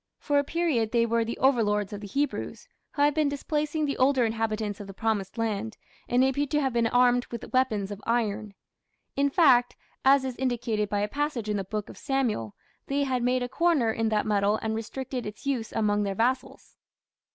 [0.17, 3.97] For a period they were the overlords of the Hebrews, who had been displacing the
[3.99, 5.77] older inhabitants of the "Promised Land",
[6.09, 8.55] and appear to have been armed with weapons of iron.
[9.15, 12.55] In fact, as is indicated by a passage in the Book of Samuel,
[12.87, 16.77] they had made a "corner" in that metal and restricted its use among their vassals.